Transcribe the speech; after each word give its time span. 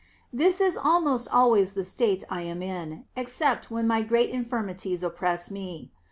This 0.33 0.59
is 0.59 0.77
almost 0.77 1.27
always 1.31 1.75
the 1.75 1.85
state 1.85 2.23
I 2.27 2.41
am 2.41 2.63
in, 2.63 3.05
except 3.15 3.69
when 3.69 3.85
my 3.85 4.01
great 4.01 4.31
infirmities 4.31 5.03
oppress 5.03 5.51
me. 5.51 5.91